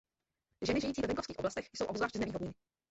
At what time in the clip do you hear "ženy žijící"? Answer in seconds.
0.61-1.01